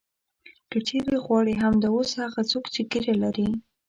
که 0.71 0.77
چېرې 0.87 1.15
غواړې 1.25 1.53
همدا 1.63 1.89
اوس 1.95 2.09
هغه 2.23 2.41
څوک 2.51 2.65
چې 2.73 2.81
ږیره 2.91 3.15
لري. 3.23 3.49